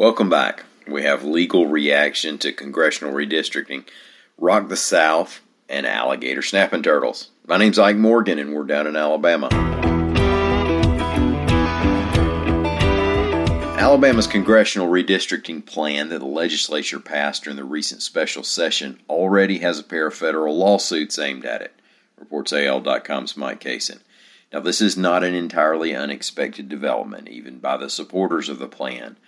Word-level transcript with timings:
Welcome 0.00 0.30
back. 0.30 0.64
We 0.88 1.02
have 1.02 1.24
legal 1.24 1.66
reaction 1.66 2.38
to 2.38 2.52
congressional 2.52 3.12
redistricting, 3.12 3.84
Rock 4.38 4.70
the 4.70 4.76
South, 4.76 5.42
and 5.68 5.86
alligator 5.86 6.40
snapping 6.40 6.82
turtles. 6.82 7.28
My 7.46 7.58
name's 7.58 7.78
Ike 7.78 7.98
Morgan, 7.98 8.38
and 8.38 8.54
we're 8.54 8.64
down 8.64 8.86
in 8.86 8.96
Alabama. 8.96 9.48
Alabama's 13.78 14.26
congressional 14.26 14.88
redistricting 14.88 15.66
plan 15.66 16.08
that 16.08 16.20
the 16.20 16.24
legislature 16.24 16.98
passed 16.98 17.44
during 17.44 17.58
the 17.58 17.64
recent 17.64 18.00
special 18.00 18.42
session 18.42 19.00
already 19.06 19.58
has 19.58 19.78
a 19.78 19.84
pair 19.84 20.06
of 20.06 20.14
federal 20.14 20.56
lawsuits 20.56 21.18
aimed 21.18 21.44
at 21.44 21.60
it, 21.60 21.74
reports 22.18 22.54
AL.com's 22.54 23.36
Mike 23.36 23.60
Cason. 23.60 24.00
Now, 24.50 24.60
this 24.60 24.80
is 24.80 24.96
not 24.96 25.24
an 25.24 25.34
entirely 25.34 25.94
unexpected 25.94 26.70
development, 26.70 27.28
even 27.28 27.58
by 27.58 27.76
the 27.76 27.90
supporters 27.90 28.48
of 28.48 28.58
the 28.58 28.66
plan 28.66 29.18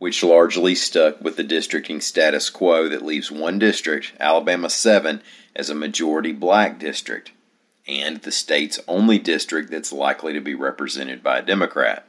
which 0.00 0.24
largely 0.24 0.74
stuck 0.74 1.20
with 1.20 1.36
the 1.36 1.44
districting 1.44 2.00
status 2.00 2.48
quo 2.48 2.88
that 2.88 3.04
leaves 3.04 3.30
one 3.30 3.58
district, 3.58 4.14
Alabama 4.18 4.70
7, 4.70 5.22
as 5.54 5.68
a 5.68 5.74
majority 5.74 6.32
black 6.32 6.78
district, 6.78 7.32
and 7.86 8.16
the 8.22 8.32
state's 8.32 8.80
only 8.88 9.18
district 9.18 9.70
that's 9.70 9.92
likely 9.92 10.32
to 10.32 10.40
be 10.40 10.54
represented 10.54 11.22
by 11.22 11.38
a 11.38 11.42
Democrat. 11.42 12.08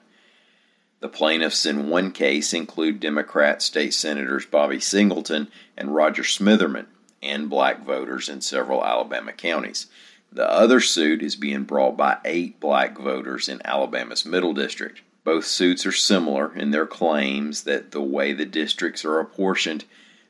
The 1.02 1.10
plaintiffs 1.10 1.66
in 1.66 1.90
one 1.90 2.12
case 2.12 2.54
include 2.54 3.02
Democrat 3.02 3.62
State 3.62 3.94
Senators 3.94 4.46
Bobby 4.46 4.80
Singleton 4.80 5.50
and 5.76 5.94
Rodger 5.94 6.24
Smitherman, 6.24 6.86
and 7.22 7.50
black 7.50 7.84
voters 7.84 8.30
in 8.30 8.40
several 8.40 8.86
Alabama 8.86 9.34
counties. 9.34 9.88
The 10.32 10.50
other 10.50 10.80
suit 10.80 11.22
is 11.22 11.36
being 11.36 11.66
brought 11.66 11.98
by 11.98 12.20
eight 12.24 12.62
black 12.62 12.98
voters 12.98 13.50
in 13.50 13.62
Alabama's 13.66 14.26
Middle 14.26 14.54
District. 14.54 15.02
Both 15.24 15.46
suits 15.46 15.86
are 15.86 15.92
similar 15.92 16.56
in 16.56 16.72
their 16.72 16.88
claims 16.88 17.64
that 17.64 17.92
the 17.92 18.02
way 18.02 18.34
the 18.34 18.46
districts 18.46 19.06
are 19.06 19.20
apportioned, 19.20 19.86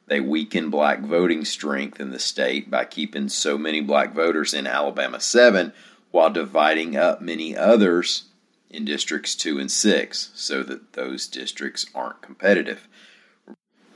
they 0.08 0.20
weaken 0.20 0.70
black 0.70 1.00
voting 1.00 1.46
strength 1.46 2.00
in 2.00 2.12
the 2.12 2.20
state 2.20 2.70
by 2.70 2.84
keeping 2.84 3.30
so 3.30 3.58
many 3.58 3.80
black 3.80 4.14
voters 4.14 4.54
in 4.54 4.68
Alabama 4.68 5.22
7 5.22 5.72
while 6.12 6.30
dividing 6.30 6.98
up 6.98 7.22
many 7.22 7.56
others 7.56 8.26
in 8.70 8.84
districts 8.84 9.34
2 9.36 9.60
and 9.60 9.72
6 9.72 10.32
so 10.34 10.64
that 10.64 10.94
those 10.94 11.28
districts 11.28 11.86
aren't 11.96 12.22
competitive. 12.22 12.88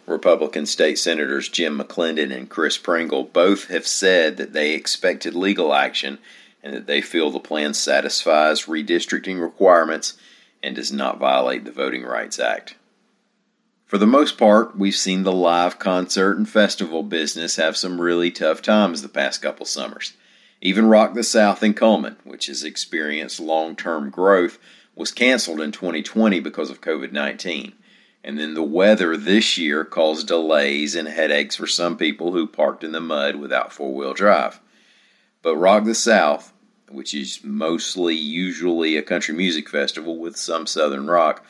Republican 0.05 0.65
state 0.65 0.99
senators 0.99 1.49
Jim 1.49 1.77
McClendon 1.77 2.33
and 2.33 2.49
Chris 2.49 2.77
Pringle 2.77 3.23
both 3.23 3.67
have 3.67 3.87
said 3.87 4.37
that 4.37 4.53
they 4.53 4.73
expected 4.73 5.33
legal 5.33 5.73
action 5.73 6.19
and 6.63 6.73
that 6.73 6.87
they 6.87 7.01
feel 7.01 7.31
the 7.31 7.39
plan 7.39 7.73
satisfies 7.73 8.65
redistricting 8.65 9.41
requirements 9.41 10.17
and 10.65 10.75
does 10.75 10.91
not 10.91 11.19
violate 11.19 11.63
the 11.63 11.71
Voting 11.71 12.03
Rights 12.03 12.39
Act. 12.39 12.75
For 13.85 13.99
the 13.99 14.07
most 14.07 14.35
part, 14.35 14.75
we've 14.75 14.95
seen 14.95 15.21
the 15.21 15.31
live 15.31 15.77
concert 15.77 16.37
and 16.39 16.49
festival 16.49 17.03
business 17.03 17.57
have 17.57 17.77
some 17.77 18.01
really 18.01 18.31
tough 18.31 18.63
times 18.63 19.03
the 19.03 19.07
past 19.07 19.43
couple 19.43 19.67
summers. 19.67 20.13
Even 20.61 20.87
Rock 20.87 21.13
the 21.13 21.23
South 21.23 21.61
in 21.61 21.75
Cullman, 21.75 22.15
which 22.23 22.47
has 22.47 22.63
experienced 22.63 23.39
long 23.39 23.75
term 23.75 24.09
growth, 24.09 24.57
was 24.95 25.11
canceled 25.11 25.61
in 25.61 25.71
2020 25.71 26.39
because 26.39 26.71
of 26.71 26.81
COVID 26.81 27.11
19. 27.11 27.73
And 28.23 28.39
then 28.39 28.55
the 28.55 28.63
weather 28.63 29.15
this 29.15 29.59
year 29.59 29.85
caused 29.85 30.27
delays 30.27 30.95
and 30.95 31.07
headaches 31.07 31.55
for 31.55 31.67
some 31.67 31.95
people 31.95 32.31
who 32.31 32.47
parked 32.47 32.83
in 32.83 32.91
the 32.91 32.99
mud 32.99 33.35
without 33.35 33.71
four 33.71 33.93
wheel 33.93 34.15
drive. 34.15 34.59
But 35.43 35.57
Rock 35.57 35.83
the 35.83 35.93
South, 35.93 36.51
which 36.89 37.13
is 37.13 37.43
mostly 37.43 38.15
usually 38.15 38.97
a 38.97 39.01
country 39.01 39.33
music 39.35 39.69
festival 39.69 40.17
with 40.17 40.37
some 40.37 40.67
southern 40.67 41.07
rock, 41.07 41.45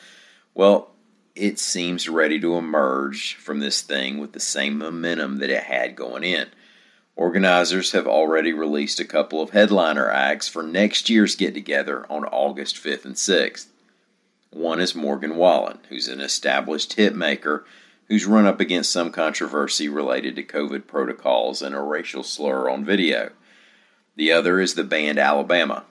well, 0.54 0.90
it 1.34 1.58
seems 1.58 2.08
ready 2.08 2.40
to 2.40 2.56
emerge 2.56 3.34
from 3.34 3.60
this 3.60 3.82
thing 3.82 4.18
with 4.18 4.32
the 4.32 4.40
same 4.40 4.78
momentum 4.78 5.38
that 5.38 5.50
it 5.50 5.64
had 5.64 5.94
going 5.94 6.24
in. 6.24 6.48
Organizers 7.14 7.92
have 7.92 8.06
already 8.06 8.52
released 8.52 9.00
a 9.00 9.04
couple 9.04 9.40
of 9.42 9.50
headliner 9.50 10.10
acts 10.10 10.48
for 10.48 10.62
next 10.62 11.08
year's 11.08 11.36
get 11.36 11.54
together 11.54 12.06
on 12.10 12.24
August 12.24 12.76
5th 12.76 13.04
and 13.04 13.14
6th. 13.14 13.66
One 14.50 14.80
is 14.80 14.94
Morgan 14.94 15.36
Wallen, 15.36 15.78
who's 15.88 16.08
an 16.08 16.20
established 16.20 16.94
hit 16.94 17.14
maker 17.14 17.64
who's 18.08 18.26
run 18.26 18.46
up 18.46 18.60
against 18.60 18.92
some 18.92 19.10
controversy 19.10 19.88
related 19.88 20.36
to 20.36 20.42
COVID 20.42 20.86
protocols 20.86 21.62
and 21.62 21.74
a 21.74 21.80
racial 21.80 22.22
slur 22.22 22.68
on 22.68 22.84
video. 22.84 23.30
The 24.16 24.32
other 24.32 24.60
is 24.60 24.74
the 24.74 24.84
band 24.84 25.18
Alabama. 25.18 25.84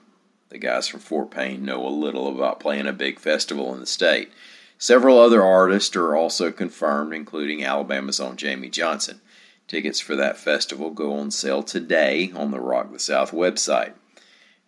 The 0.48 0.58
guys 0.58 0.88
from 0.88 0.98
Fort 0.98 1.30
Payne 1.30 1.64
know 1.64 1.86
a 1.86 1.88
little 1.88 2.28
about 2.28 2.58
playing 2.58 2.88
a 2.88 2.92
big 2.92 3.20
festival 3.20 3.72
in 3.72 3.78
the 3.78 3.86
state. 3.86 4.32
Several 4.78 5.20
other 5.20 5.44
artists 5.44 5.94
are 5.94 6.16
also 6.16 6.50
confirmed, 6.50 7.14
including 7.14 7.62
Alabama's 7.62 8.18
own 8.18 8.36
Jamey 8.36 8.72
Johnson. 8.72 9.20
Tickets 9.68 10.00
for 10.00 10.16
that 10.16 10.36
festival 10.36 10.90
go 10.90 11.14
on 11.14 11.30
sale 11.30 11.62
today 11.62 12.32
on 12.34 12.50
the 12.50 12.58
Rock 12.58 12.92
the 12.92 12.98
South 12.98 13.30
website. 13.30 13.92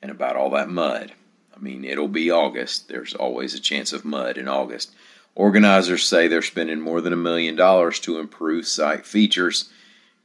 And 0.00 0.12
about 0.12 0.36
all 0.36 0.50
that 0.50 0.68
mud. 0.68 1.12
I 1.56 1.58
mean, 1.58 1.84
it'll 1.84 2.06
be 2.06 2.30
August. 2.30 2.86
There's 2.86 3.14
always 3.14 3.54
a 3.54 3.60
chance 3.60 3.92
of 3.92 4.04
mud 4.04 4.38
in 4.38 4.46
August. 4.46 4.94
Organizers 5.34 6.04
say 6.04 6.28
they're 6.28 6.42
spending 6.42 6.80
more 6.80 7.00
than 7.00 7.12
a 7.12 7.16
million 7.16 7.56
dollars 7.56 7.98
to 8.00 8.20
improve 8.20 8.68
site 8.68 9.04
features, 9.04 9.68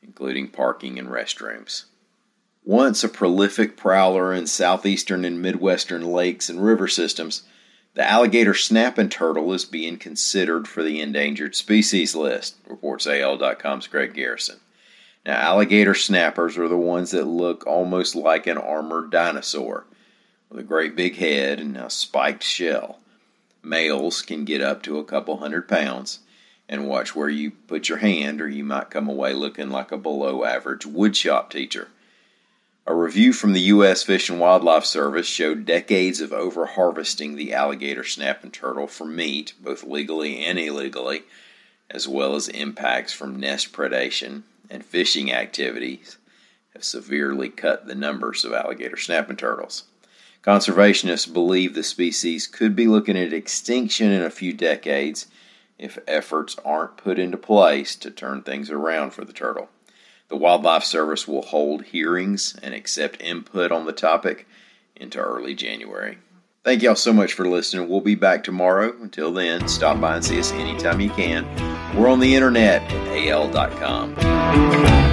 including 0.04 0.50
parking 0.50 1.00
and 1.00 1.08
restrooms. 1.08 1.86
Once 2.66 3.04
a 3.04 3.10
prolific 3.10 3.76
prowler 3.76 4.34
in 4.34 4.48
southeastern 4.48 5.26
and 5.26 5.42
midwestern 5.42 6.02
lakes 6.02 6.48
and 6.48 6.64
river 6.64 6.88
systems, 6.88 7.44
the 7.94 8.10
alligator 8.10 8.54
snapping 8.54 9.10
turtle 9.10 9.52
is 9.52 9.66
being 9.66 9.98
considered 9.98 10.66
for 10.66 10.82
the 10.82 11.02
endangered 11.02 11.56
species 11.56 12.16
list, 12.16 12.56
reports 12.66 13.06
AL.com's 13.06 13.88
Greg 13.88 14.14
Garrison. 14.14 14.62
Now, 15.26 15.36
alligator 15.36 15.94
snappers 15.94 16.58
are 16.58 16.70
the 16.70 16.78
ones 16.78 17.12
that 17.12 17.26
look 17.26 17.68
almost 17.68 18.16
like 18.16 18.48
an 18.48 18.58
armored 18.58 19.12
dinosaur, 19.12 19.86
with 20.50 20.60
a 20.60 20.64
great 20.64 20.96
big 20.96 21.18
head 21.18 21.60
and 21.60 21.76
a 21.76 21.90
spiked 21.90 22.44
shell. 22.44 23.00
Males 23.62 24.22
can 24.22 24.46
get 24.46 24.62
up 24.62 24.82
to 24.84 25.00
a 25.00 25.06
couple 25.06 25.38
hundred 25.38 25.68
pounds, 25.68 26.20
and 26.70 26.88
watch 26.88 27.14
where 27.14 27.30
you 27.30 27.52
put 27.52 27.90
your 27.90 27.98
hand, 27.98 28.40
or 28.42 28.48
you 28.48 28.64
might 28.64 28.90
come 28.90 29.10
away 29.10 29.34
looking 29.34 29.70
like 29.70 29.92
a 29.92 29.98
below 29.98 30.46
average 30.46 30.84
woodshop 30.84 31.50
teacher. 31.50 31.90
A 32.86 32.94
review 32.94 33.32
from 33.32 33.54
the 33.54 33.62
U.S. 33.62 34.04
Fish 34.04 34.30
and 34.30 34.42
Wildlife 34.42 34.84
Service 34.84 35.26
showed 35.26 35.66
decades 35.66 36.20
of 36.20 36.32
overharvesting 36.32 37.38
the 37.38 37.54
alligator 37.54 38.04
snapping 38.04 38.52
turtle 38.52 38.88
for 38.88 39.06
meat, 39.06 39.54
both 39.58 39.86
legally 39.86 40.44
and 40.44 40.60
illegally, 40.60 41.24
as 41.90 42.10
well 42.10 42.36
as 42.36 42.50
impacts 42.50 43.14
from 43.14 43.40
nest 43.40 43.72
predation 43.72 44.42
and 44.70 44.84
fishing 44.84 45.32
activities, 45.32 46.18
have 46.74 46.84
severely 46.84 47.48
cut 47.48 47.88
the 47.88 47.96
numbers 47.96 48.44
of 48.44 48.52
alligator 48.52 48.98
snapping 48.98 49.38
turtles. 49.38 49.86
Conservationists 50.42 51.32
believe 51.32 51.76
the 51.76 51.84
species 51.84 52.48
could 52.48 52.76
be 52.76 52.88
looking 52.88 53.16
at 53.16 53.32
extinction 53.32 54.12
in 54.12 54.24
a 54.24 54.30
few 54.30 54.52
decades 54.52 55.28
if 55.80 55.98
efforts 56.06 56.58
aren't 56.66 56.98
put 56.98 57.18
into 57.18 57.38
place 57.38 57.96
to 57.96 58.12
turn 58.12 58.42
things 58.42 58.70
around 58.70 59.12
for 59.12 59.24
the 59.24 59.32
turtle. 59.32 59.70
The 60.30 60.38
Wildlife 60.38 60.84
Service 60.84 61.28
will 61.28 61.44
hold 61.44 61.86
hearings 61.86 62.58
and 62.64 62.74
accept 62.74 63.22
input 63.22 63.72
on 63.72 63.86
the 63.86 63.94
topic 63.94 64.48
into 64.96 65.20
early 65.20 65.54
January. 65.54 66.18
Thank 66.64 66.82
y'all 66.82 66.96
so 66.96 67.12
much 67.12 67.34
for 67.34 67.48
listening. 67.48 67.90
We'll 67.90 68.02
be 68.02 68.16
back 68.16 68.44
tomorrow. 68.44 68.96
Until 69.02 69.34
then, 69.34 69.68
stop 69.68 70.00
by 70.00 70.16
and 70.16 70.26
see 70.26 70.40
us 70.40 70.52
anytime 70.54 71.02
you 71.02 71.10
can. 71.10 71.46
We're 71.96 72.08
on 72.08 72.20
the 72.20 72.36
internet 72.36 72.82
at 72.84 73.28
al.com. 73.28 75.13